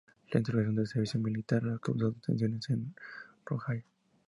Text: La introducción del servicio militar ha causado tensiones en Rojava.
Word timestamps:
La 0.31 0.39
introducción 0.39 0.73
del 0.75 0.87
servicio 0.87 1.19
militar 1.19 1.61
ha 1.69 1.77
causado 1.77 2.13
tensiones 2.25 2.67
en 2.71 2.95
Rojava. 3.45 3.81